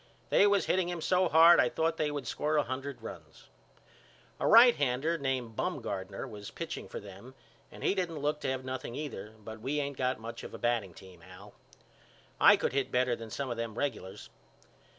[0.31, 3.49] They was hitting him so hard I thought they would score a hundred runs.
[4.39, 7.35] A righthander name Bumgardner was pitching for them
[7.71, 10.57] and he didn't look to have nothing either but we ain't got much of a
[10.57, 11.53] batting team Al.
[12.39, 14.31] I could hit better than some of them regulars.